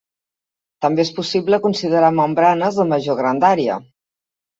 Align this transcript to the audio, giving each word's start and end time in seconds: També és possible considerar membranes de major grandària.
També 0.85 1.03
és 1.07 1.11
possible 1.17 1.59
considerar 1.65 2.09
membranes 2.21 2.79
de 2.81 2.87
major 2.95 3.19
grandària. 3.21 3.77